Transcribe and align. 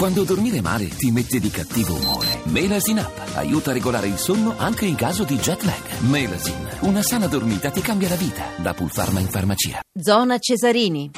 Quando 0.00 0.24
dormire 0.24 0.62
male 0.62 0.88
ti 0.88 1.10
mette 1.10 1.38
di 1.38 1.50
cattivo 1.50 1.94
umore. 1.94 2.40
Melasin 2.44 3.00
Up 3.00 3.32
aiuta 3.34 3.68
a 3.68 3.74
regolare 3.74 4.06
il 4.06 4.16
sonno 4.16 4.54
anche 4.56 4.86
in 4.86 4.94
caso 4.94 5.24
di 5.24 5.36
jet 5.36 5.60
lag. 5.60 5.98
Melasin, 6.08 6.78
una 6.84 7.02
sana 7.02 7.26
dormita 7.26 7.68
ti 7.68 7.82
cambia 7.82 8.08
la 8.08 8.14
vita. 8.14 8.46
Da 8.56 8.72
Pulpharma 8.72 9.20
in 9.20 9.26
farmacia. 9.26 9.82
Zona 9.92 10.38
Cesarini. 10.38 11.10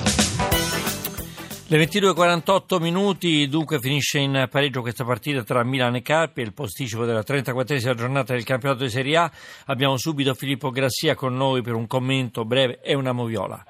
Le 1.69 1.79
22.48 1.79 2.83
minuti, 2.83 3.47
dunque 3.47 3.79
finisce 3.79 4.19
in 4.19 4.49
pareggio 4.51 4.81
questa 4.81 5.05
partita 5.05 5.45
tra 5.45 5.63
Milan 5.63 5.95
e 5.95 6.03
Carpi, 6.03 6.41
il 6.41 6.53
posticipo 6.53 7.05
della 7.05 7.23
34esima 7.25 7.95
giornata 7.95 8.33
del 8.33 8.43
campionato 8.43 8.83
di 8.83 8.91
Serie 8.91 9.17
A. 9.17 9.31
Abbiamo 9.67 9.97
subito 9.97 10.35
Filippo 10.35 10.71
Grassia 10.71 11.15
con 11.15 11.37
noi 11.37 11.63
per 11.63 11.75
un 11.75 11.87
commento 11.87 12.45
breve 12.45 12.81
e 12.83 12.97
una 12.97 13.13
moviola. 13.13 13.65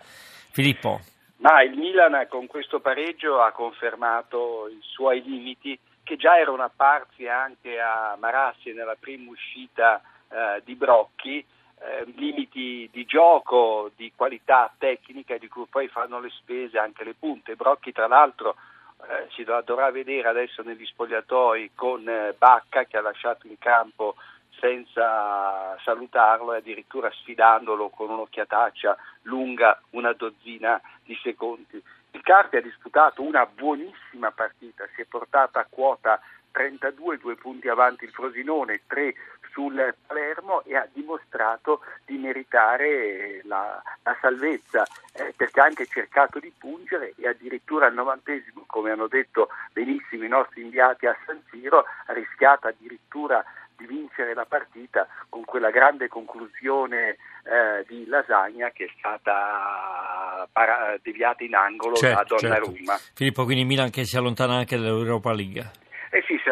Filippo. 0.52 1.02
Ma 1.42 1.60
il 1.62 1.76
Milan 1.76 2.26
con 2.28 2.46
questo 2.46 2.78
pareggio 2.78 3.42
ha 3.42 3.50
confermato 3.50 4.68
i 4.68 4.78
suoi 4.80 5.24
limiti 5.24 5.76
che 6.04 6.16
già 6.16 6.38
erano 6.38 6.62
apparsi 6.62 7.26
anche 7.26 7.80
a 7.80 8.16
Marassi 8.16 8.72
nella 8.72 8.94
prima 8.98 9.28
uscita 9.28 10.00
eh, 10.28 10.62
di 10.64 10.76
Brocchi 10.76 11.44
eh, 11.80 12.04
limiti 12.14 12.88
di 12.92 13.04
gioco, 13.04 13.90
di 13.96 14.12
qualità 14.14 14.72
tecnica 14.78 15.36
di 15.36 15.48
cui 15.48 15.66
poi 15.68 15.88
fanno 15.88 16.20
le 16.20 16.30
spese 16.30 16.78
anche 16.78 17.02
le 17.02 17.14
punte. 17.14 17.56
Brocchi 17.56 17.90
tra 17.90 18.06
l'altro 18.06 18.54
eh, 19.00 19.26
si 19.32 19.42
dovrà 19.42 19.90
vedere 19.90 20.28
adesso 20.28 20.62
negli 20.62 20.86
spogliatoi 20.86 21.72
con 21.74 22.08
eh, 22.08 22.36
Bacca 22.38 22.84
che 22.84 22.98
ha 22.98 23.02
lasciato 23.02 23.48
in 23.48 23.58
campo 23.58 24.14
senza 24.62 25.76
salutarlo 25.82 26.54
e 26.54 26.58
addirittura 26.58 27.10
sfidandolo 27.10 27.88
con 27.88 28.10
un'occhiataccia 28.10 28.96
lunga 29.22 29.80
una 29.90 30.12
dozzina 30.12 30.80
di 31.02 31.18
secondi. 31.20 31.82
Il 32.12 32.22
Carpi 32.22 32.58
ha 32.58 32.62
disputato 32.62 33.22
una 33.22 33.44
buonissima 33.44 34.30
partita, 34.30 34.86
si 34.94 35.00
è 35.00 35.04
portata 35.04 35.58
a 35.58 35.66
quota 35.68 36.20
32, 36.52 37.18
due 37.18 37.34
punti 37.34 37.68
avanti 37.68 38.04
il 38.04 38.12
Frosinone, 38.12 38.82
tre 38.86 39.14
sul 39.50 39.94
Palermo 40.06 40.62
e 40.64 40.76
ha 40.76 40.88
dimostrato 40.92 41.80
di 42.06 42.16
meritare 42.16 43.40
la, 43.44 43.82
la 44.02 44.16
salvezza 44.20 44.84
eh, 45.12 45.34
perché 45.36 45.60
ha 45.60 45.64
anche 45.64 45.86
cercato 45.86 46.38
di 46.38 46.52
pungere 46.56 47.14
e 47.16 47.28
addirittura 47.28 47.86
al 47.86 47.94
novantesimo, 47.94 48.64
come 48.66 48.92
hanno 48.92 49.08
detto 49.08 49.48
benissimo 49.72 50.24
i 50.24 50.28
nostri 50.28 50.62
inviati 50.62 51.06
a 51.06 51.16
San 51.26 51.42
Siro, 51.50 51.84
ha 52.06 52.12
rischiato 52.12 52.68
addirittura 52.68 53.44
di 53.82 53.94
vincere 53.94 54.34
la 54.34 54.44
partita 54.44 55.06
con 55.28 55.44
quella 55.44 55.70
grande 55.70 56.08
conclusione 56.08 57.16
eh, 57.44 57.84
di 57.88 58.06
Lasagna 58.06 58.70
che 58.70 58.84
è 58.84 58.90
stata 58.98 60.48
para- 60.50 60.96
deviata 61.02 61.44
in 61.44 61.54
angolo 61.54 61.96
certo, 61.96 62.36
da 62.36 62.40
Donnarumma. 62.40 62.96
Certo. 62.96 63.12
Filippo, 63.14 63.44
quindi 63.44 63.64
Milan 63.64 63.90
che 63.90 64.04
si 64.04 64.16
allontana 64.16 64.56
anche 64.56 64.76
dall'Europa 64.76 65.32
League. 65.32 65.81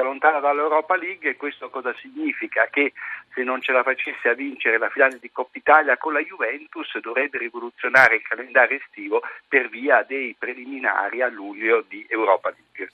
Allontana 0.00 0.40
dall'Europa 0.40 0.96
League 0.96 1.30
e 1.30 1.36
questo 1.36 1.70
cosa 1.70 1.94
significa? 2.00 2.66
Che 2.70 2.92
se 3.34 3.42
non 3.42 3.60
ce 3.60 3.72
la 3.72 3.82
facesse 3.82 4.28
a 4.28 4.34
vincere 4.34 4.78
la 4.78 4.90
finale 4.90 5.18
di 5.20 5.30
Coppa 5.30 5.58
Italia 5.58 5.96
con 5.96 6.12
la 6.12 6.20
Juventus 6.20 6.98
dovrebbe 7.00 7.38
rivoluzionare 7.38 8.16
il 8.16 8.22
calendario 8.22 8.78
estivo 8.78 9.22
per 9.48 9.68
via 9.68 10.02
dei 10.02 10.34
preliminari 10.38 11.22
a 11.22 11.28
luglio 11.28 11.84
di 11.88 12.04
Europa 12.08 12.50
League. 12.50 12.92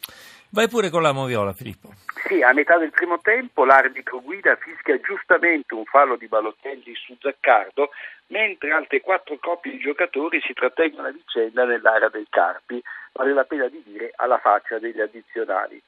Vai 0.50 0.68
pure 0.68 0.90
con 0.90 1.02
la 1.02 1.12
moviola, 1.12 1.52
Filippo. 1.52 1.90
Sì, 2.26 2.42
a 2.42 2.52
metà 2.52 2.78
del 2.78 2.90
primo 2.90 3.20
tempo 3.20 3.64
l'arbitro 3.64 4.20
guida 4.20 4.56
fischia 4.56 4.98
giustamente 5.00 5.74
un 5.74 5.84
fallo 5.84 6.16
di 6.16 6.28
Balotelli 6.28 6.94
su 6.94 7.16
Zaccardo, 7.20 7.90
mentre 8.28 8.72
altre 8.72 9.00
quattro 9.00 9.36
coppie 9.38 9.72
di 9.72 9.78
giocatori 9.78 10.40
si 10.40 10.52
trattengono 10.52 11.08
a 11.08 11.12
vicenda 11.12 11.64
nell'area 11.64 12.08
del 12.08 12.26
Carpi, 12.30 12.82
vale 13.12 13.32
la 13.32 13.44
pena 13.44 13.68
di 13.68 13.82
dire 13.84 14.12
alla 14.16 14.38
faccia 14.38 14.78
degli 14.78 15.00
addizionali. 15.00 15.80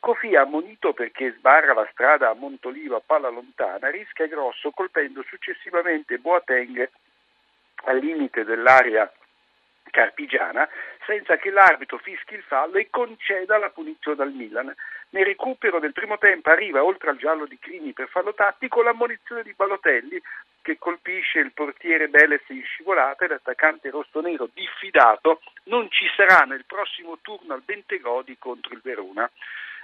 Kofi, 0.00 0.34
ammonito 0.34 0.94
perché 0.94 1.34
sbarra 1.36 1.74
la 1.74 1.86
strada 1.92 2.30
a 2.30 2.34
Montolivo 2.34 2.96
a 2.96 3.02
palla 3.04 3.28
lontana, 3.28 3.90
rischia 3.90 4.26
grosso 4.26 4.70
colpendo 4.70 5.22
successivamente 5.28 6.16
Boateng 6.18 6.88
al 7.84 7.98
limite 7.98 8.44
dell'area 8.44 9.10
carpigiana 9.90 10.66
senza 11.04 11.36
che 11.36 11.50
l'arbitro 11.50 11.98
fischi 11.98 12.34
il 12.34 12.42
fallo 12.42 12.76
e 12.76 12.88
conceda 12.88 13.58
la 13.58 13.70
punizione 13.70 14.22
al 14.22 14.32
Milan. 14.32 14.74
Nel 15.10 15.24
recupero 15.24 15.80
del 15.80 15.92
primo 15.92 16.18
tempo 16.18 16.50
arriva, 16.50 16.84
oltre 16.84 17.10
al 17.10 17.18
giallo 17.18 17.44
di 17.44 17.58
Crimi 17.58 17.92
per 17.92 18.08
fallo 18.08 18.32
tattico, 18.32 18.82
l'ammonizione 18.82 19.42
di 19.42 19.52
Balotelli 19.52 20.22
che 20.62 20.78
colpisce 20.78 21.40
il 21.40 21.52
portiere 21.52 22.08
Beles 22.08 22.48
in 22.48 22.62
scivolata 22.62 23.24
e 23.24 23.28
l'attaccante 23.28 23.90
rossonero 23.90 24.48
diffidato 24.52 25.40
non 25.64 25.90
ci 25.90 26.06
sarà 26.16 26.44
nel 26.44 26.64
prossimo 26.64 27.18
turno 27.20 27.54
al 27.54 27.62
Bentegodi 27.62 28.38
contro 28.38 28.72
il 28.72 28.80
Verona. 28.82 29.28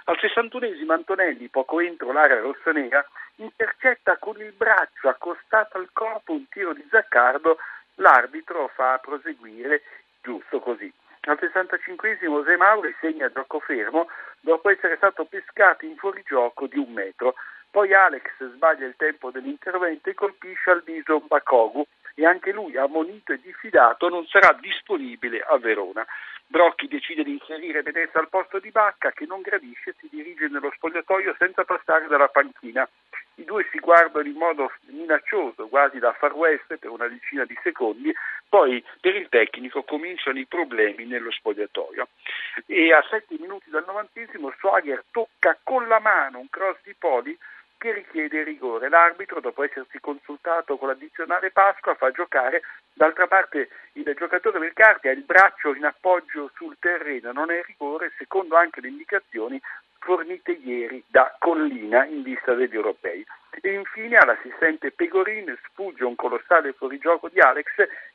Al 0.09 0.17
61esimo 0.21 0.93
Antonelli, 0.93 1.49
poco 1.49 1.81
entro 1.81 2.13
l'area 2.13 2.39
rossonera, 2.39 3.05
intercetta 3.35 4.15
con 4.15 4.39
il 4.39 4.53
braccio 4.53 5.09
accostato 5.09 5.77
al 5.77 5.89
corpo 5.91 6.31
un 6.31 6.47
tiro 6.47 6.71
di 6.71 6.87
Zaccardo, 6.89 7.57
l'arbitro 7.95 8.69
fa 8.73 8.99
proseguire 8.99 9.81
giusto 10.21 10.61
così. 10.61 10.89
Al 11.23 11.37
65esimo 11.41 12.45
Zemauri 12.45 12.95
segna 13.01 13.29
gioco 13.29 13.59
fermo 13.59 14.07
dopo 14.39 14.69
essere 14.69 14.95
stato 14.95 15.25
pescato 15.25 15.83
in 15.83 15.97
fuorigioco 15.97 16.67
di 16.67 16.77
un 16.77 16.93
metro. 16.93 17.35
Poi 17.69 17.93
Alex 17.93 18.31
sbaglia 18.53 18.85
il 18.85 18.95
tempo 18.95 19.29
dell'intervento 19.29 20.09
e 20.09 20.13
colpisce 20.13 20.71
al 20.71 20.83
viso 20.83 21.19
Bakogu 21.19 21.85
e 22.15 22.25
anche 22.25 22.53
lui, 22.53 22.77
ammonito 22.77 23.33
e 23.33 23.41
diffidato, 23.41 24.07
non 24.07 24.25
sarà 24.25 24.57
disponibile 24.57 25.41
a 25.41 25.57
Verona. 25.57 26.07
Brocchi 26.57 26.87
decide 26.87 27.23
di 27.23 27.33
inserire 27.33 27.83
Venezia 27.83 28.19
al 28.19 28.29
posto 28.29 28.57
di 28.57 28.71
Bacca 28.71 29.11
che 29.11 29.27
non 29.27 29.41
gradisce 29.41 29.91
e 29.91 29.95
si 29.99 30.07
dirige 30.09 30.47
nello 30.47 30.71
spogliatoio 30.73 31.35
senza 31.37 31.63
passare 31.65 32.07
dalla 32.07 32.29
panchina. 32.29 32.89
I 33.35 33.43
due 33.43 33.67
si 33.71 33.77
guardano 33.77 34.27
in 34.27 34.33
modo 34.33 34.71
minaccioso, 34.87 35.67
quasi 35.67 35.99
da 35.99 36.13
far 36.13 36.33
west 36.33 36.77
per 36.77 36.89
una 36.89 37.07
decina 37.07 37.45
di 37.45 37.55
secondi, 37.61 38.11
poi 38.49 38.83
per 38.99 39.15
il 39.15 39.29
tecnico 39.29 39.83
cominciano 39.83 40.39
i 40.39 40.47
problemi 40.47 41.05
nello 41.05 41.29
spogliatoio. 41.29 42.07
E 42.65 42.91
a 42.91 43.05
sette 43.07 43.35
minuti 43.37 43.69
dal 43.69 43.83
novantesimo 43.85 44.51
Swagger 44.57 45.03
tocca 45.11 45.59
con 45.61 45.87
la 45.87 45.99
mano 45.99 46.39
un 46.39 46.49
cross 46.49 46.79
di 46.81 46.95
Poli 46.97 47.37
che 47.77 47.93
richiede 47.93 48.43
rigore. 48.43 48.89
L'arbitro, 48.89 49.39
dopo 49.39 49.63
essersi 49.63 49.99
consultato 49.99 50.77
con 50.77 50.89
l'addizionale 50.89 51.51
Pasqua, 51.51 51.95
fa 51.95 52.11
giocare. 52.11 52.61
D'altra 52.93 53.27
parte 53.27 53.69
il 53.93 54.13
giocatore 54.17 54.59
del 54.59 54.73
Carpi 54.73 55.07
ha 55.07 55.11
il 55.11 55.23
braccio 55.23 55.73
in 55.73 55.85
appoggio 55.85 56.49
sul 56.55 56.77
terreno, 56.79 57.31
non 57.31 57.51
è 57.51 57.61
rigore, 57.63 58.11
secondo 58.17 58.55
anche 58.55 58.81
le 58.81 58.87
indicazioni 58.87 59.61
fornite 59.99 60.51
ieri 60.51 61.03
da 61.07 61.35
Collina 61.37 62.05
in 62.05 62.23
vista 62.23 62.53
degli 62.53 62.75
europei. 62.75 63.25
E 63.59 63.73
infine 63.73 64.17
all'assistente 64.17 64.91
Pegorin 64.91 65.57
sfugge 65.65 66.03
un 66.03 66.15
colossale 66.15 66.73
fuorigioco 66.73 67.27
di 67.27 67.39
Alex 67.39 67.65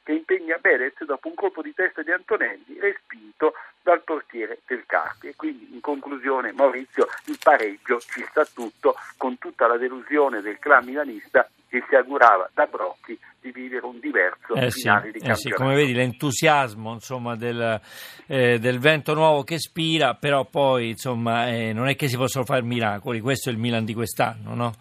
che 0.02 0.12
impegna 0.12 0.56
Berez 0.58 1.02
dopo 1.04 1.28
un 1.28 1.34
colpo 1.34 1.62
di 1.62 1.74
testa 1.74 2.02
di 2.02 2.12
Antonelli 2.12 2.78
respinto 2.78 3.54
dal 3.82 4.02
portiere 4.02 4.60
del 4.66 4.84
Carpi. 4.86 5.28
E 5.28 5.36
quindi 5.36 5.74
in 5.74 5.80
conclusione 5.80 6.52
Maurizio 6.52 7.08
il 7.26 7.38
pareggio 7.42 7.98
ci 7.98 8.24
sta 8.30 8.44
tutto 8.44 8.94
con 9.22 9.38
tutta 9.38 9.68
la 9.68 9.76
delusione 9.76 10.40
del 10.40 10.58
clan 10.58 10.84
milanista 10.84 11.48
che 11.68 11.84
si 11.88 11.94
augurava 11.94 12.50
da 12.52 12.66
Brocchi 12.66 13.16
di 13.40 13.52
vivere 13.52 13.86
un 13.86 14.00
diverso 14.00 14.52
eh 14.54 14.68
finale 14.72 15.06
sì, 15.06 15.12
di 15.12 15.18
campionato. 15.20 15.30
Eh 15.30 15.34
sì, 15.36 15.50
come 15.52 15.74
vedi 15.76 15.92
l'entusiasmo 15.92 16.92
insomma, 16.92 17.36
del, 17.36 17.80
eh, 18.26 18.58
del, 18.58 18.80
vento 18.80 19.14
nuovo 19.14 19.44
che 19.44 19.60
spira, 19.60 20.14
però 20.14 20.44
poi 20.44 20.88
insomma, 20.88 21.46
eh, 21.46 21.72
non 21.72 21.86
è 21.86 21.94
che 21.94 22.08
si 22.08 22.16
possono 22.16 22.44
fare 22.44 22.62
miracoli, 22.62 23.20
questo 23.20 23.48
è 23.48 23.52
il 23.52 23.60
Milan 23.60 23.84
di 23.84 23.94
quest'anno, 23.94 24.54
no? 24.56 24.72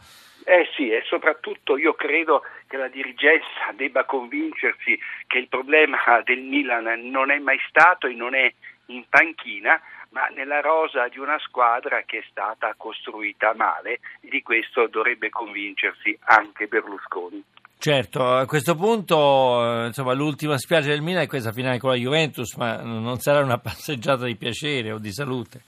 Eh 0.43 0.67
sì, 0.75 0.89
e 0.89 1.03
soprattutto 1.05 1.77
io 1.77 1.93
credo 1.93 2.41
che 2.65 2.77
la 2.77 2.87
dirigenza 2.87 3.71
debba 3.75 4.05
convincersi 4.05 4.97
che 5.27 5.37
il 5.37 5.49
problema 5.49 5.99
del 6.23 6.39
Milan 6.39 6.85
non 7.11 7.29
è 7.29 7.37
mai 7.37 7.59
stato 7.69 8.07
e 8.07 8.15
non 8.15 8.33
è 8.33 8.51
in 8.87 9.05
panchina, 9.07 9.79
ma 10.11 10.27
nella 10.27 10.61
rosa 10.61 11.07
di 11.07 11.19
una 11.19 11.37
squadra 11.39 12.03
che 12.03 12.19
è 12.19 12.23
stata 12.29 12.73
costruita 12.77 13.53
male 13.55 13.99
di 14.21 14.41
questo 14.41 14.87
dovrebbe 14.87 15.29
convincersi 15.29 16.17
anche 16.25 16.67
Berlusconi. 16.67 17.43
Certo, 17.77 18.23
a 18.23 18.45
questo 18.45 18.75
punto 18.75 19.85
insomma, 19.87 20.13
l'ultima 20.13 20.57
spiaggia 20.57 20.89
del 20.89 21.01
Milan 21.01 21.23
è 21.23 21.27
questa 21.27 21.51
finale 21.51 21.79
con 21.79 21.89
la 21.89 21.95
Juventus, 21.95 22.55
ma 22.55 22.79
non 22.81 23.17
sarà 23.17 23.43
una 23.43 23.57
passeggiata 23.59 24.25
di 24.25 24.35
piacere 24.35 24.91
o 24.91 24.99
di 24.99 25.11
salute. 25.11 25.63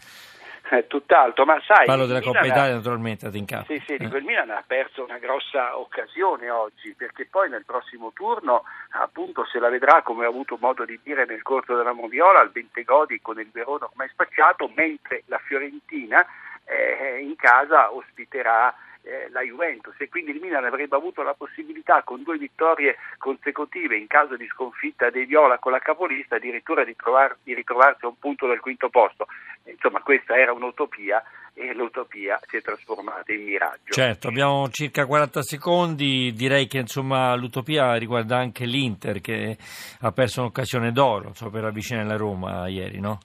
Eh, 0.74 0.88
tutt'altro, 0.88 1.46
ma 1.46 1.62
sai... 1.64 1.86
Parlo 1.86 2.08
della 2.08 2.20
Coppa 2.20 2.48
Italia 2.48 2.74
naturalmente, 2.74 3.30
in 3.34 3.46
capo. 3.46 3.72
Sì, 3.72 3.80
sì, 3.86 3.96
dico, 3.96 4.18
il 4.18 4.24
Milan 4.24 4.50
ha 4.50 4.64
perso 4.66 5.04
una 5.04 5.20
grossa 5.20 5.78
occasione 5.78 6.50
oggi, 6.50 6.96
perché 6.98 7.28
poi 7.30 7.48
nel 7.48 7.64
prossimo 7.64 8.12
turno, 8.12 8.64
appunto, 8.94 9.46
se 9.46 9.60
la 9.60 9.70
vedrà, 9.70 10.02
come 10.02 10.25
ho 10.25 10.30
avuto 10.30 10.58
modo 10.60 10.84
di 10.84 11.00
dire 11.04 11.25
nel 11.25 11.44
corso 11.44 11.75
della 11.75 11.94
Moviola, 11.94 12.40
al 12.40 12.50
Bentegodi 12.50 13.22
con 13.22 13.40
il 13.40 13.50
Verona 13.52 13.86
ormai 13.86 14.10
spacciato, 14.10 14.72
mentre 14.74 15.22
la 15.28 15.38
Fiorentina 15.46 16.25
eh, 16.66 17.20
in 17.22 17.36
casa 17.36 17.94
ospiterà 17.94 18.74
eh, 19.04 19.30
la 19.32 19.42
Juventus 19.42 19.96
e 20.00 20.10
quindi 20.10 20.32
il 20.32 20.40
Milan 20.40 20.66
avrebbe 20.66 20.96
avuto 20.96 21.22
la 21.24 21.34
possibilità 21.34 22.04
con 22.04 22.24
due 22.24 22.38
vittorie 22.38 22.98
consecutive 23.18 23.98
in 23.98 24.08
caso 24.08 24.36
di 24.36 24.48
sconfitta 24.48 25.10
dei 25.10 25.26
Viola 25.26 25.60
con 25.60 25.72
la 25.72 25.80
capolista 25.80 26.38
addirittura 26.38 26.84
di, 26.84 26.96
trovar, 26.96 27.38
di 27.44 27.54
ritrovarsi 27.54 28.06
a 28.06 28.08
un 28.08 28.18
punto 28.18 28.48
del 28.48 28.60
quinto 28.60 28.90
posto. 28.90 29.28
Insomma 29.66 30.02
questa 30.02 30.36
era 30.36 30.54
un'utopia 30.54 31.24
e 31.54 31.74
l'utopia 31.74 32.40
si 32.48 32.58
è 32.58 32.62
trasformata 32.62 33.32
in 33.32 33.44
miraggio. 33.44 33.92
Certo, 33.92 34.28
abbiamo 34.28 34.68
circa 34.70 35.06
40 35.06 35.42
secondi, 35.44 36.34
direi 36.34 36.68
che 36.68 36.80
insomma, 36.80 37.36
l'utopia 37.36 37.96
riguarda 37.96 38.38
anche 38.38 38.66
l'Inter 38.66 39.22
che 39.22 39.58
ha 40.02 40.12
perso 40.12 40.42
un'occasione 40.42 40.92
d'oro 40.92 41.28
insomma, 41.28 41.52
per 41.52 41.66
avvicinare 41.66 42.08
la 42.08 42.18
Roma 42.18 42.68
ieri, 42.68 43.00
no? 43.00 43.20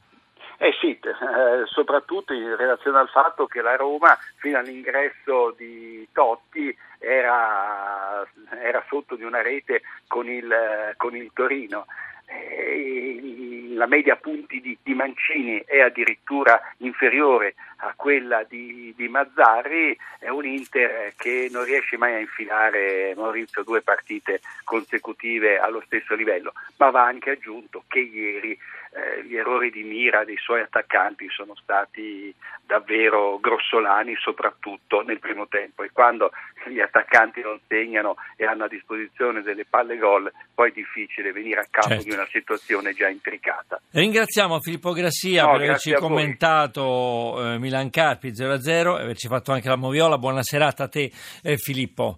Eh 0.60 0.72
sì, 0.80 0.98
eh, 0.98 1.66
soprattutto 1.66 2.32
in 2.32 2.56
relazione 2.56 2.98
al 2.98 3.08
fatto 3.08 3.46
che 3.46 3.62
la 3.62 3.76
Roma 3.76 4.18
fino 4.38 4.58
all'ingresso 4.58 5.54
di 5.56 6.06
Totti 6.12 6.76
era, 6.98 8.26
era 8.60 8.84
sotto 8.88 9.14
di 9.14 9.22
una 9.22 9.40
rete 9.40 9.82
con 10.08 10.28
il, 10.28 10.52
con 10.96 11.14
il 11.14 11.30
Torino. 11.32 11.86
Eh, 12.26 13.72
la 13.74 13.86
media 13.86 14.16
punti 14.16 14.60
di, 14.60 14.76
di, 14.82 14.94
Mancini 14.94 15.62
è 15.64 15.78
addirittura 15.80 16.60
inferiore 16.78 17.54
a 17.78 17.92
quella 17.96 18.44
di, 18.48 18.92
di, 18.96 19.08
Mazzarri, 19.08 19.96
è 20.18 20.28
un 20.28 20.44
Inter 20.44 21.12
che 21.16 21.48
non 21.50 21.64
riesce 21.64 21.96
mai 21.96 22.14
a 22.14 22.18
infilare 22.18 23.14
Maurizio 23.16 23.62
due 23.62 23.82
partite 23.82 24.40
consecutive 24.64 25.58
allo 25.58 25.82
stesso 25.86 26.14
livello, 26.14 26.52
ma 26.76 26.90
va 26.90 27.04
anche 27.04 27.30
aggiunto 27.30 27.84
che 27.86 28.00
ieri 28.00 28.58
eh, 28.90 29.24
gli 29.24 29.36
errori 29.36 29.70
di 29.70 29.82
mira 29.82 30.24
dei 30.24 30.38
suoi 30.38 30.62
attaccanti 30.62 31.28
sono 31.28 31.54
stati 31.54 32.34
davvero 32.64 33.38
grossolani, 33.38 34.14
soprattutto 34.16 35.02
nel 35.02 35.18
primo 35.18 35.46
tempo 35.48 35.82
e 35.82 35.90
quando 35.92 36.30
gli 36.66 36.80
attaccanti 36.80 37.40
non 37.40 37.58
segnano 37.66 38.16
e 38.36 38.44
hanno 38.44 38.64
a 38.64 38.68
disposizione 38.68 39.42
delle 39.42 39.64
palle 39.64 39.96
gol, 39.96 40.30
poi 40.54 40.70
è 40.70 40.72
difficile 40.72 41.32
venire 41.32 41.60
a 41.60 41.66
capo 41.70 41.88
certo. 41.88 42.04
di 42.04 42.10
una 42.12 42.26
situazione 42.30 42.92
già 42.92 43.08
intricata. 43.08 43.80
Ringraziamo 43.90 44.60
Filippo 44.60 44.92
Grassia 44.92 45.44
no, 45.44 45.52
per 45.52 45.62
averci 45.62 45.92
commentato 45.94 47.54
eh, 47.54 47.58
Milan 47.68 47.90
Carpi 47.90 48.30
0-0 48.30 48.98
e 48.98 49.02
averci 49.02 49.28
fatto 49.28 49.52
anche 49.52 49.68
la 49.68 49.76
moviola. 49.76 50.18
Buona 50.18 50.42
serata 50.42 50.84
a 50.84 50.88
te 50.88 51.12
eh, 51.42 51.56
Filippo. 51.58 52.16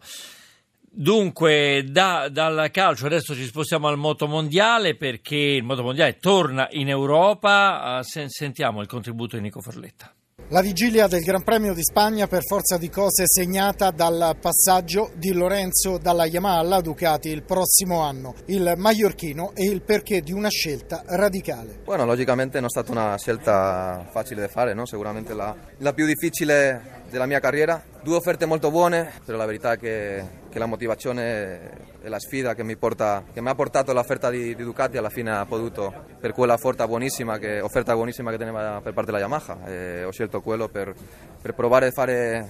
Dunque, 0.92 1.84
da, 1.88 2.28
dal 2.28 2.70
calcio 2.72 3.06
adesso 3.06 3.34
ci 3.34 3.44
spostiamo 3.44 3.86
al 3.86 3.96
moto 3.96 4.26
mondiale 4.26 4.96
perché 4.96 5.36
il 5.36 5.62
moto 5.62 5.82
mondiale 5.82 6.16
torna 6.18 6.68
in 6.72 6.88
Europa. 6.88 8.00
Uh, 8.00 8.26
sentiamo 8.28 8.80
il 8.80 8.88
contributo 8.88 9.36
di 9.36 9.42
Nico 9.42 9.60
Forletta. 9.60 10.12
La 10.52 10.62
vigilia 10.62 11.06
del 11.06 11.22
Gran 11.22 11.44
Premio 11.44 11.74
di 11.74 11.84
Spagna 11.84 12.26
per 12.26 12.42
forza 12.44 12.76
di 12.76 12.90
cose 12.90 13.22
segnata 13.24 13.92
dal 13.92 14.36
passaggio 14.40 15.12
di 15.14 15.32
Lorenzo 15.32 15.96
dalla 15.96 16.26
Yamaha 16.26 16.58
alla 16.58 16.80
Ducati 16.80 17.28
il 17.28 17.44
prossimo 17.44 18.00
anno. 18.00 18.34
Il 18.46 18.72
mallorchino 18.76 19.52
e 19.54 19.66
il 19.66 19.80
perché 19.82 20.22
di 20.22 20.32
una 20.32 20.48
scelta 20.48 21.04
radicale. 21.06 21.82
Bueno, 21.84 22.04
logicamente 22.04 22.56
non 22.56 22.66
è 22.66 22.68
stata 22.68 22.90
una 22.90 23.16
scelta 23.16 24.08
facile 24.10 24.40
da 24.40 24.48
fare, 24.48 24.74
no? 24.74 24.86
sicuramente 24.86 25.34
la, 25.34 25.54
la 25.76 25.92
più 25.92 26.04
difficile 26.04 27.04
della 27.08 27.26
mia 27.26 27.38
carriera. 27.38 27.80
Due 28.02 28.16
offerte 28.16 28.44
molto 28.44 28.72
buone, 28.72 29.12
però 29.24 29.38
la 29.38 29.46
verità 29.46 29.74
è 29.74 29.78
che, 29.78 30.24
che 30.50 30.58
la 30.58 30.66
motivazione 30.66 31.88
e 32.02 32.08
la 32.08 32.18
sfida 32.18 32.54
che 32.54 32.62
mi, 32.62 32.76
porta, 32.76 33.24
che 33.32 33.40
mi 33.40 33.48
ha 33.48 33.54
portato 33.54 33.92
l'offerta 33.92 34.28
di, 34.30 34.54
di, 34.54 34.64
Ducati 34.64 34.96
alla 34.96 35.08
fine 35.08 35.30
ha 35.30 35.46
potuto, 35.46 35.92
per 36.18 36.32
quella 36.32 36.54
offerta 36.54 36.86
buonissima 36.86 37.38
che, 37.38 37.60
offerta 37.60 37.94
buonissima 37.94 38.30
che 38.30 38.36
teneva 38.36 38.80
per 38.82 38.92
parte 38.92 39.10
della 39.10 39.22
Yamaha. 39.22 39.66
E 39.66 40.04
ho 40.04 40.10
scelto 40.10 40.40
quello 40.40 40.68
per, 40.68 40.94
per 41.40 41.54
provare 41.54 41.86
a 41.86 41.90
fare, 41.90 42.48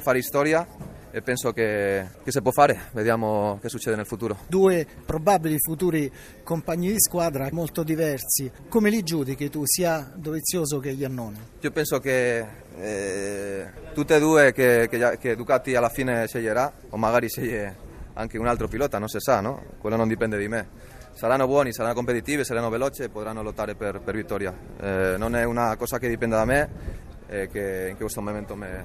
fare 0.00 0.22
storia 0.22 0.66
e 1.16 1.22
penso 1.22 1.52
che, 1.52 2.06
che, 2.22 2.30
si 2.30 2.42
può 2.42 2.50
fare, 2.50 2.88
vediamo 2.92 3.58
che 3.62 3.70
succede 3.70 3.96
nel 3.96 4.04
futuro. 4.04 4.36
Due 4.48 4.86
probabili 5.06 5.56
futuri 5.58 6.12
compagni 6.42 6.92
di 6.92 7.00
squadra 7.00 7.48
molto 7.52 7.82
diversi, 7.82 8.50
come 8.68 8.90
li 8.90 9.02
giudichi 9.02 9.48
tu 9.48 9.62
sia 9.64 10.12
Dovizioso 10.14 10.78
che 10.78 10.90
Iannone? 10.90 11.38
Io 11.60 11.70
penso 11.70 12.00
che 12.00 12.44
eh, 12.78 13.65
tutte 13.96 14.16
e 14.16 14.20
due 14.20 14.52
che, 14.52 14.88
che, 14.90 15.16
che, 15.18 15.34
Ducati 15.34 15.74
alla 15.74 15.88
fine 15.88 16.26
sceglierà 16.26 16.70
o 16.90 16.98
magari 16.98 17.30
sceglie 17.30 17.74
anche 18.12 18.36
un 18.36 18.46
altro 18.46 18.68
pilota, 18.68 18.98
non 18.98 19.08
si 19.08 19.18
sa, 19.20 19.40
no? 19.40 19.62
quello 19.78 19.96
non 19.96 20.06
dipende 20.06 20.36
di 20.36 20.48
me. 20.48 20.68
Saranno 21.14 21.46
buoni, 21.46 21.72
saranno 21.72 21.94
competitivi, 21.94 22.44
saranno 22.44 22.68
veloci 22.68 23.00
e 23.00 23.08
potranno 23.08 23.42
lottare 23.42 23.74
per, 23.74 24.00
per 24.00 24.14
vittoria. 24.14 24.54
Eh, 24.78 25.14
non 25.16 25.34
è 25.34 25.44
una 25.44 25.74
cosa 25.76 25.98
che 25.98 26.08
dipende 26.08 26.36
da 26.36 26.44
me 26.44 26.70
e 27.26 27.48
che 27.48 27.86
in 27.88 27.96
questo 27.96 28.20
momento 28.20 28.54
me, 28.54 28.84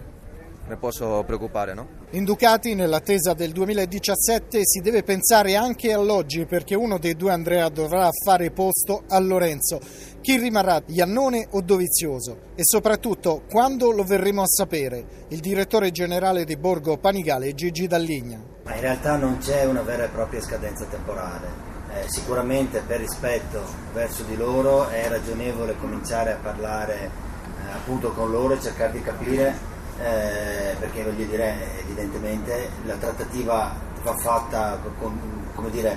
ne 0.68 0.78
posso 0.78 1.24
preoccupare. 1.26 1.74
No? 1.74 1.88
In 2.12 2.24
Ducati, 2.24 2.76
nell'attesa 2.76 3.34
del 3.34 3.52
2017, 3.52 4.60
si 4.64 4.80
deve 4.80 5.04
pensare 5.04 5.56
anche 5.56 5.94
all'oggi 5.94 6.46
perché 6.46 6.76
uno 6.76 6.98
dei 6.98 7.16
due 7.16 7.32
Andrea 7.32 7.70
dovrà 7.70 8.10
fare 8.24 8.52
posto 8.52 9.04
a 9.08 9.20
Lorenzo. 9.20 9.80
Chi 10.22 10.38
rimarrà, 10.38 10.82
Iannone 10.88 11.48
o 11.52 11.62
Dovizioso? 11.62 12.52
E 12.56 12.64
soprattutto, 12.64 13.44
quando 13.50 13.92
lo 13.92 14.04
verremo 14.04 14.42
a 14.42 14.48
sapere? 14.48 15.26
Il 15.30 15.40
direttore 15.40 15.92
generale 15.92 16.46
di 16.46 16.58
Borgo 16.58 16.98
Panigale, 16.98 17.54
Gigi 17.54 17.88
Dalligna. 17.88 18.42
Ma 18.64 18.76
in 18.76 18.82
realtà 18.82 19.16
non 19.16 19.40
c'è 19.40 19.66
una 19.66 19.82
vera 19.82 20.06
e 20.06 20.10
propria 20.10 20.42
scadenza 20.42 20.86
temporale. 20.86 21.70
Eh, 21.94 22.08
sicuramente 22.08 22.82
per 22.86 23.00
rispetto 23.00 23.62
verso 23.94 24.24
di 24.24 24.38
loro 24.38 24.88
è 24.88 25.10
ragionevole 25.10 25.76
cominciare 25.78 26.32
a 26.32 26.38
parlare 26.38 26.96
eh, 27.04 27.72
appunto 27.74 28.12
con 28.12 28.32
loro 28.32 28.54
e 28.54 28.62
cercare 28.62 28.94
di 28.94 29.02
capire 29.02 29.54
eh, 30.02 30.76
perché 30.80 31.04
voglio 31.04 31.26
dire, 31.26 31.80
evidentemente 31.82 32.70
la 32.86 32.96
trattativa 32.96 33.74
va 34.04 34.16
fatta 34.18 34.80
con, 34.98 35.20
come 35.54 35.70
dire, 35.70 35.96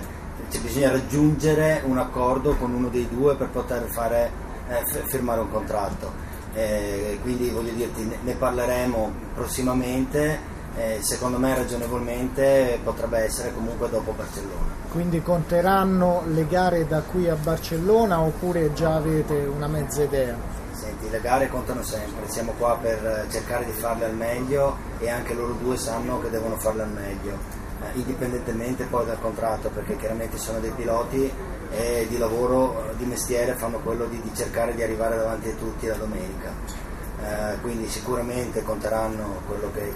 cioè 0.50 0.60
bisogna 0.60 0.90
raggiungere 0.90 1.82
un 1.84 1.98
accordo 1.98 2.54
con 2.56 2.72
uno 2.74 2.88
dei 2.88 3.08
due 3.08 3.34
per 3.34 3.48
poter 3.48 3.84
fare, 3.88 4.30
eh, 4.68 4.84
firmare 5.06 5.40
un 5.40 5.50
contratto. 5.50 6.32
Eh, 6.54 7.18
quindi 7.22 7.48
voglio 7.48 7.72
dirti, 7.72 8.08
ne 8.22 8.34
parleremo 8.34 9.12
prossimamente. 9.34 10.52
Eh, 10.76 10.98
secondo 11.02 11.38
me 11.38 11.54
ragionevolmente 11.54 12.80
potrebbe 12.82 13.18
essere 13.18 13.54
comunque 13.54 13.88
dopo 13.88 14.12
Barcellona. 14.12 14.72
Quindi 14.90 15.22
conteranno 15.22 16.24
le 16.26 16.46
gare 16.48 16.86
da 16.88 17.00
qui 17.00 17.28
a 17.28 17.36
Barcellona 17.36 18.20
oppure 18.20 18.72
già 18.74 18.96
avete 18.96 19.34
una 19.34 19.68
mezza 19.68 20.02
idea? 20.02 20.36
Senti, 21.04 21.10
le 21.10 21.20
gare 21.20 21.48
contano 21.48 21.82
sempre, 21.82 22.28
siamo 22.28 22.52
qua 22.52 22.78
per 22.80 23.26
cercare 23.30 23.64
di 23.64 23.72
farle 23.72 24.06
al 24.06 24.14
meglio 24.14 24.76
e 24.98 25.10
anche 25.10 25.34
loro 25.34 25.52
due 25.52 25.76
sanno 25.76 26.20
che 26.20 26.30
devono 26.30 26.56
farle 26.56 26.82
al 26.82 26.90
meglio, 26.90 27.36
eh, 27.82 27.98
indipendentemente 27.98 28.84
poi 28.84 29.04
dal 29.04 29.20
contratto, 29.20 29.68
perché 29.68 29.96
chiaramente 29.96 30.38
sono 30.38 30.60
dei 30.60 30.70
piloti 30.70 31.30
e 31.70 32.06
di 32.08 32.16
lavoro, 32.16 32.92
di 32.96 33.04
mestiere 33.04 33.54
fanno 33.54 33.78
quello 33.78 34.06
di, 34.06 34.20
di 34.20 34.34
cercare 34.34 34.74
di 34.74 34.82
arrivare 34.82 35.16
davanti 35.16 35.50
a 35.50 35.54
tutti 35.54 35.86
la 35.86 35.96
domenica. 35.96 36.52
Eh, 37.22 37.60
quindi 37.60 37.88
sicuramente 37.88 38.62
conteranno 38.62 39.40
quello 39.46 39.70
che, 39.72 39.92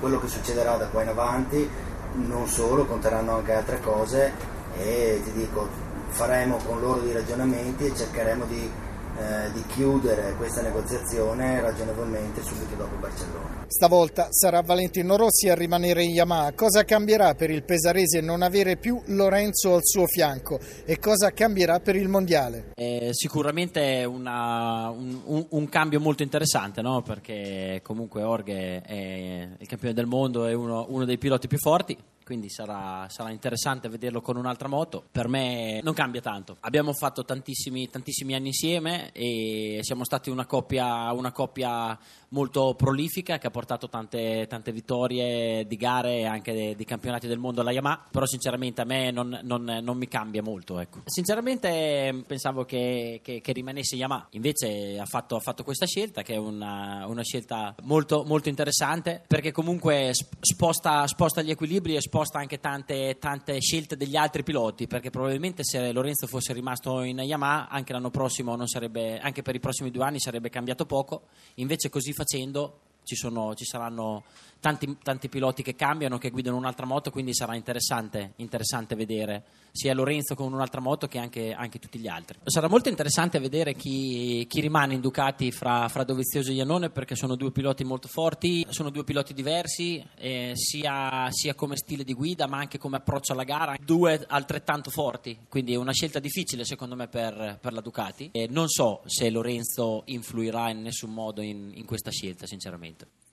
quello 0.00 0.18
che 0.20 0.28
succederà 0.28 0.76
da 0.76 0.86
qua 0.86 1.02
in 1.02 1.08
avanti, 1.08 1.68
non 2.14 2.46
solo, 2.48 2.86
conteranno 2.86 3.36
anche 3.36 3.52
altre 3.52 3.80
cose 3.80 4.32
e 4.78 5.20
ti 5.22 5.32
dico, 5.32 5.68
faremo 6.08 6.58
con 6.66 6.80
loro 6.80 7.00
dei 7.00 7.12
ragionamenti 7.12 7.86
e 7.86 7.94
cercheremo 7.94 8.44
di 8.46 8.84
eh, 9.18 9.52
di 9.52 9.64
chiudere 9.66 10.34
questa 10.36 10.62
negoziazione 10.62 11.60
ragionevolmente 11.60 12.42
subito 12.42 12.74
dopo 12.74 12.96
Barcellona. 12.96 13.64
Stavolta 13.66 14.28
sarà 14.30 14.60
Valentino 14.60 15.16
Rossi 15.16 15.48
a 15.48 15.54
rimanere 15.54 16.02
in 16.02 16.10
Yamaha. 16.10 16.52
Cosa 16.52 16.84
cambierà 16.84 17.34
per 17.34 17.50
il 17.50 17.64
pesarese 17.64 18.20
non 18.20 18.42
avere 18.42 18.76
più 18.76 19.00
Lorenzo 19.06 19.74
al 19.74 19.80
suo 19.82 20.06
fianco 20.06 20.58
e 20.84 20.98
cosa 20.98 21.32
cambierà 21.32 21.80
per 21.80 21.96
il 21.96 22.08
mondiale? 22.08 22.72
Eh, 22.74 23.08
sicuramente 23.12 24.04
una, 24.04 24.90
un, 24.90 25.20
un, 25.24 25.46
un, 25.48 25.68
cambio 25.68 26.00
molto 26.00 26.22
interessante 26.22 26.82
no? 26.82 27.02
perché 27.02 27.80
comunque 27.82 28.22
Orge 28.22 28.82
è 28.82 29.48
il 29.58 29.66
campione 29.66 29.94
del 29.94 30.06
mondo, 30.06 30.46
è 30.46 30.52
uno, 30.52 30.86
uno 30.88 31.04
dei 31.04 31.18
piloti 31.18 31.48
più 31.48 31.58
forti 31.58 31.96
quindi 32.26 32.50
sarà, 32.50 33.06
sarà, 33.08 33.30
interessante 33.30 33.88
vederlo 33.88 34.20
con 34.20 34.36
un'altra 34.36 34.66
moto. 34.66 35.04
Per 35.12 35.28
me 35.28 35.80
non 35.84 35.94
cambia 35.94 36.20
tanto. 36.20 36.56
Abbiamo 36.62 36.92
fatto 36.92 37.24
tantissimi, 37.24 37.88
tantissimi 37.88 38.34
anni 38.34 38.48
insieme 38.48 39.12
e 39.12 39.78
siamo 39.82 40.02
stati 40.02 40.28
una 40.28 40.44
coppia, 40.44 41.12
una 41.12 41.30
coppia 41.30 41.96
molto 42.30 42.74
prolifica 42.74 43.38
che 43.38 43.46
ha 43.46 43.50
portato 43.50 43.88
tante, 43.88 44.46
tante 44.48 44.72
vittorie 44.72 45.68
di 45.68 45.76
gare 45.76 46.16
e 46.16 46.24
anche 46.24 46.74
di 46.74 46.84
campionati 46.84 47.28
del 47.28 47.38
mondo 47.38 47.60
alla 47.60 47.70
Yamaha, 47.70 48.08
però 48.10 48.26
sinceramente 48.26 48.80
a 48.80 48.84
me 48.84 49.12
non, 49.12 49.38
non, 49.44 49.62
non 49.80 49.96
mi 49.96 50.08
cambia 50.08 50.42
molto. 50.42 50.80
Ecco. 50.80 51.02
Sinceramente 51.04 52.24
pensavo 52.26 52.64
che, 52.64 53.20
che, 53.22 53.40
che, 53.40 53.52
rimanesse 53.52 53.94
Yamaha, 53.94 54.26
invece 54.30 54.98
ha 54.98 55.06
fatto, 55.06 55.36
ha 55.36 55.40
fatto 55.40 55.62
questa 55.62 55.86
scelta 55.86 56.22
che 56.22 56.34
è 56.34 56.38
una, 56.38 57.04
una 57.06 57.22
scelta 57.22 57.72
molto, 57.82 58.24
molto, 58.24 58.48
interessante 58.48 59.22
perché 59.26 59.52
comunque 59.52 60.12
sposta, 60.12 61.06
sposta 61.06 61.42
gli 61.42 61.50
equilibri 61.50 61.94
e 61.94 62.00
sposta 62.00 62.15
sposta 62.16 62.38
anche 62.38 62.60
tante, 62.60 63.18
tante, 63.18 63.60
scelte 63.60 63.94
degli 63.94 64.16
altri 64.16 64.42
piloti, 64.42 64.86
perché 64.86 65.10
probabilmente 65.10 65.62
se 65.62 65.92
Lorenzo 65.92 66.26
fosse 66.26 66.54
rimasto 66.54 67.02
in 67.02 67.18
Yamaha 67.18 67.68
anche 67.68 67.92
l'anno 67.92 68.08
prossimo 68.08 68.56
sarebbe, 68.66 69.18
anche 69.18 69.42
per 69.42 69.54
i 69.54 69.60
prossimi 69.60 69.90
due 69.90 70.04
anni 70.04 70.18
sarebbe 70.18 70.48
cambiato 70.48 70.86
poco, 70.86 71.26
invece 71.56 71.90
così 71.90 72.14
facendo 72.14 72.80
ci, 73.02 73.16
sono, 73.16 73.54
ci 73.54 73.66
saranno 73.66 74.24
tanti, 74.60 74.96
tanti, 75.02 75.28
piloti 75.28 75.62
che 75.62 75.74
cambiano, 75.74 76.18
che 76.18 76.30
guidano 76.30 76.56
un'altra 76.56 76.86
moto, 76.86 77.10
quindi 77.10 77.34
sarà 77.34 77.54
interessante, 77.54 78.32
interessante 78.36 78.94
vedere 78.94 79.44
sia 79.76 79.94
Lorenzo 79.94 80.34
con 80.34 80.52
un'altra 80.52 80.80
moto 80.80 81.06
che 81.06 81.18
anche, 81.18 81.52
anche 81.52 81.78
tutti 81.78 81.98
gli 81.98 82.08
altri. 82.08 82.38
Sarà 82.44 82.68
molto 82.68 82.88
interessante 82.88 83.38
vedere 83.38 83.74
chi, 83.74 84.46
chi 84.48 84.60
rimane 84.60 84.94
in 84.94 85.00
Ducati 85.00 85.52
fra, 85.52 85.88
fra, 85.88 86.02
Dovizioso 86.02 86.50
e 86.50 86.54
Iannone 86.54 86.90
perché 86.90 87.14
sono 87.14 87.36
due 87.36 87.52
piloti 87.52 87.84
molto 87.84 88.08
forti, 88.08 88.66
sono 88.70 88.90
due 88.90 89.04
piloti 89.04 89.34
diversi, 89.34 90.04
eh, 90.16 90.52
sia, 90.54 91.28
sia, 91.30 91.54
come 91.54 91.76
stile 91.76 92.04
di 92.04 92.14
guida 92.14 92.46
ma 92.46 92.56
anche 92.56 92.78
come 92.78 92.96
approccio 92.96 93.32
alla 93.32 93.44
gara, 93.44 93.76
due 93.78 94.24
altrettanto 94.26 94.90
forti, 94.90 95.38
quindi 95.48 95.74
è 95.74 95.76
una 95.76 95.92
scelta 95.92 96.18
difficile 96.18 96.64
secondo 96.64 96.96
me 96.96 97.06
per, 97.08 97.58
per 97.60 97.72
la 97.72 97.80
Ducati. 97.80 98.30
E 98.32 98.46
non 98.48 98.68
so 98.68 99.02
se 99.04 99.28
Lorenzo 99.30 100.02
influirà 100.06 100.70
in 100.70 100.80
nessun 100.82 101.12
modo 101.12 101.42
in, 101.42 101.72
in 101.74 101.84
questa 101.84 102.10
scelta, 102.10 102.46
sinceramente. 102.46 103.25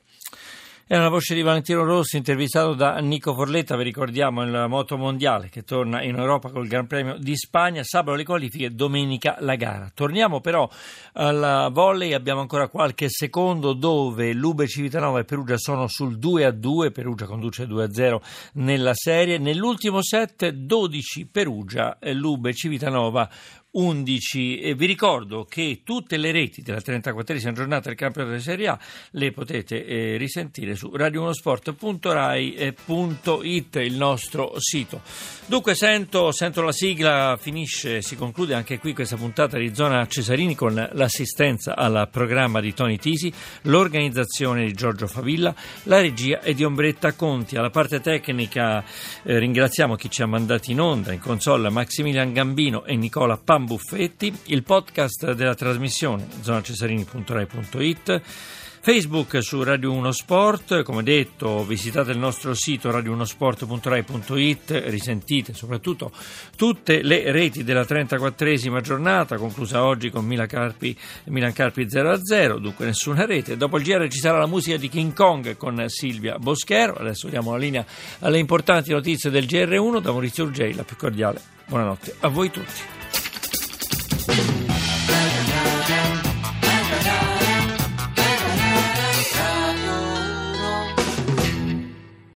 È 0.86 0.98
una 0.98 1.08
voce 1.08 1.34
di 1.34 1.42
Valentino 1.42 1.86
Rossi 1.86 2.18
intervistato 2.18 2.74
da 2.74 2.98
Nico 2.98 3.34
Forletta, 3.34 3.78
vi 3.78 3.86
ricordiamo 3.86 4.44
il 4.44 4.66
moto 4.68 4.98
mondiale 4.98 5.48
che 5.48 5.64
torna 5.64 6.04
in 6.04 6.18
Europa 6.18 6.52
col 6.52 6.68
Gran 6.68 6.88
Premio 6.88 7.18
di 7.18 7.38
Spagna, 7.38 7.82
sabato 7.86 8.18
le 8.18 8.26
qualifiche, 8.26 8.70
domenica 8.70 9.38
la 9.40 9.56
gara. 9.56 9.90
Torniamo 9.94 10.42
però 10.42 10.70
alla 11.14 11.70
volley, 11.72 12.12
abbiamo 12.12 12.42
ancora 12.42 12.68
qualche 12.68 13.08
secondo 13.08 13.72
dove 13.72 14.34
Lube 14.34 14.68
Civitanova 14.68 15.20
e 15.20 15.24
Perugia 15.24 15.58
sono 15.58 15.88
sul 15.88 16.18
2 16.18 16.44
a 16.44 16.52
2, 16.52 16.92
Perugia 16.92 17.28
conduce 17.28 17.66
2 17.66 17.84
a 17.86 17.90
0 17.90 18.22
nella 18.56 18.94
serie, 18.94 19.38
nell'ultimo 19.38 20.04
set 20.04 20.50
12 20.50 21.28
Perugia, 21.28 21.98
Lube 22.12 22.54
Civitanova 22.54 23.30
11. 23.74 24.60
E 24.60 24.76
vi 24.76 24.86
ricordo 24.86 25.46
che 25.46 25.82
tutte 25.84 26.18
le 26.18 26.32
reti 26.32 26.62
della 26.62 26.78
34esima 26.78 27.54
giornata 27.54 27.88
del 27.88 27.98
campionato 27.98 28.36
di 28.36 28.42
Serie 28.42 28.68
A 28.68 28.78
le 29.12 29.32
potete 29.32 29.86
eh, 29.86 30.18
risentire 30.18 30.76
su 30.76 30.96
radiounosport.rai.it, 30.96 33.76
il 33.76 33.96
nostro 33.96 34.54
sito. 34.60 35.02
Dunque 35.46 35.76
sento, 35.76 36.32
sento, 36.32 36.62
la 36.62 36.72
sigla, 36.72 37.38
finisce, 37.40 38.02
si 38.02 38.16
conclude 38.16 38.54
anche 38.54 38.80
qui 38.80 38.94
questa 38.94 39.16
puntata 39.16 39.58
di 39.58 39.74
Zona 39.74 40.06
Cesarini 40.08 40.56
con 40.56 40.90
l'assistenza 40.94 41.76
al 41.76 42.08
programma 42.12 42.62
di 42.62 42.74
Tony 42.74 42.98
Tisi, 42.98 43.34
l'organizzazione 43.64 44.66
di 44.66 44.74
Giorgio 44.74 45.08
Favilla, 45.08 45.54
la 45.84 46.00
regia 46.00 46.42
è 46.42 46.54
di 46.54 46.64
Ombretta 46.64 47.14
Conti. 47.14 47.56
Alla 47.56 47.72
parte 47.72 48.00
tecnica 48.00 48.84
eh, 49.24 49.40
ringraziamo 49.40 49.96
chi 49.96 50.10
ci 50.10 50.22
ha 50.22 50.28
mandati 50.28 50.72
in 50.72 50.80
onda, 50.80 51.12
in 51.12 51.20
console 51.20 51.70
Maximilian 51.70 52.34
Gambino 52.34 52.86
e 52.86 52.96
Nicola 52.96 53.38
Pam 53.38 53.63
Buffetti, 53.66 54.34
il 54.46 54.64
podcast 54.64 55.34
della 55.34 55.56
trasmissione 55.56 56.28
zonacesarini.rai.it, 56.42 58.22
Facebook 58.86 59.42
su 59.42 59.64
Radio 59.64 59.94
1 59.94 60.12
Sport, 60.12 60.84
come 60.84 61.04
detto 61.04 61.64
visitate 61.64 62.12
il 62.12 62.18
nostro 62.18 62.54
sito 62.54 62.90
radio1sport.rai.it, 62.92 64.84
risentite 64.88 65.54
soprattutto 65.54 66.12
tutte 66.58 67.02
le 67.02 67.32
reti 67.32 67.64
della 67.64 67.84
34esima 67.84 68.82
giornata, 68.82 69.38
conclusa 69.38 69.86
oggi 69.86 70.10
con 70.10 70.26
Milan 70.26 70.48
Carpi, 70.48 70.98
Milan 71.28 71.54
Carpi 71.54 71.86
0-0, 71.86 72.58
dunque 72.58 72.84
nessuna 72.84 73.26
rete. 73.26 73.56
Dopo 73.56 73.78
il 73.78 73.86
GR 73.86 74.06
ci 74.10 74.20
sarà 74.20 74.38
la 74.38 74.48
musica 74.48 74.76
di 74.76 74.90
King 74.90 75.14
Kong 75.14 75.56
con 75.56 75.82
Silvia 75.88 76.38
Boschero, 76.38 76.96
adesso 76.96 77.30
diamo 77.30 77.52
la 77.52 77.60
linea 77.60 77.86
alle 78.20 78.40
importanti 78.40 78.92
notizie 78.92 79.30
del 79.30 79.46
GR1 79.46 80.02
da 80.02 80.12
Maurizio 80.12 80.44
Urgei, 80.44 80.74
la 80.74 80.84
più 80.84 80.98
cordiale. 80.98 81.40
Buonanotte 81.68 82.16
a 82.20 82.28
voi 82.28 82.52
tutti. 82.52 83.03
Thank 84.26 84.70
you. 84.70 84.73